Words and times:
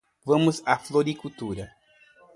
Vamos 0.25 0.61
até 0.65 0.71
a 0.71 0.79
floricultura? 0.79 1.69